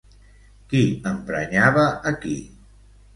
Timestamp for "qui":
0.69-0.79, 2.25-2.33